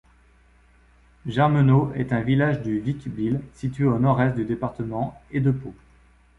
Germenaud 1.27 1.91
est 1.93 2.11
un 2.11 2.21
village 2.21 2.63
du 2.63 2.79
Vic-Bilh, 2.79 3.39
situé 3.53 3.85
au 3.85 3.99
nord-est 3.99 4.33
du 4.33 4.45
département 4.45 5.21
et 5.29 5.41
de 5.41 5.51
Pau. 5.51 5.75